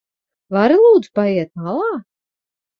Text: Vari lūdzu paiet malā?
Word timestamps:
Vari 0.57 0.79
lūdzu 0.85 1.13
paiet 1.21 1.53
malā? 1.69 2.03